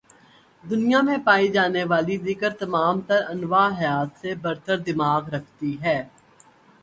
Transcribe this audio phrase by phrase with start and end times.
[0.63, 5.97] دنیا میں پائی جانے والی دیگر تمام تر انواع حیات سے برتر دماغ رکھتی ہے